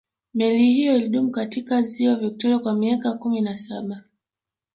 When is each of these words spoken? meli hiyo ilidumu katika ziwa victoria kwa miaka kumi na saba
meli 0.33 0.63
hiyo 0.65 0.97
ilidumu 0.97 1.31
katika 1.31 1.81
ziwa 1.81 2.15
victoria 2.15 2.59
kwa 2.59 2.75
miaka 2.75 3.13
kumi 3.13 3.41
na 3.41 3.57
saba 3.57 4.03